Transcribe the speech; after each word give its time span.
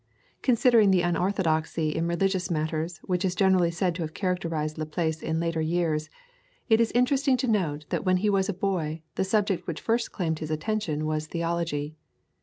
Considering 0.41 0.89
the 0.89 1.03
unorthodoxy 1.03 1.89
in 1.89 2.07
religious 2.07 2.49
matters 2.49 2.97
which 3.03 3.23
is 3.23 3.35
generally 3.35 3.69
said 3.69 3.93
to 3.93 4.01
have 4.01 4.15
characterized 4.15 4.79
Laplace 4.79 5.21
in 5.21 5.39
later 5.39 5.61
years, 5.61 6.09
it 6.69 6.81
is 6.81 6.91
interesting 6.93 7.37
to 7.37 7.47
note 7.47 7.85
that 7.89 8.03
when 8.03 8.17
he 8.17 8.27
was 8.31 8.49
a 8.49 8.51
boy 8.51 9.03
the 9.13 9.23
subject 9.23 9.67
which 9.67 9.79
first 9.79 10.11
claimed 10.11 10.39
his 10.39 10.49
attention 10.49 11.05
was 11.05 11.27
theology. 11.27 11.93